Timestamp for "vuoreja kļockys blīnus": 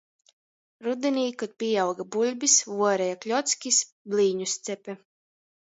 2.73-4.59